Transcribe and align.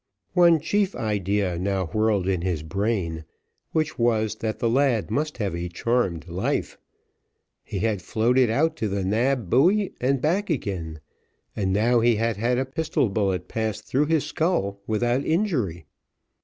One 0.33 0.59
chief 0.59 0.95
idea 0.95 1.59
now 1.59 1.85
whirled 1.85 2.27
in 2.27 2.41
his 2.41 2.63
brain, 2.63 3.23
which 3.71 3.99
was, 3.99 4.37
that 4.37 4.57
the 4.57 4.67
lad 4.67 5.11
must 5.11 5.37
have 5.37 5.55
a 5.55 5.69
charmed 5.69 6.27
life; 6.27 6.79
he 7.63 7.77
had 7.81 8.01
floated 8.01 8.49
out 8.49 8.75
to 8.77 8.87
the 8.87 9.05
Nab 9.05 9.47
buoy 9.51 9.93
and 10.01 10.19
back 10.19 10.49
again, 10.49 11.01
and 11.55 11.71
now 11.71 11.99
he 11.99 12.15
had 12.15 12.37
had 12.37 12.57
a 12.57 12.65
pistol 12.65 13.09
bullet 13.09 13.47
passed 13.47 13.85
through 13.85 14.07
his 14.07 14.25
skull 14.25 14.79
without 14.87 15.23
injury. 15.23 15.85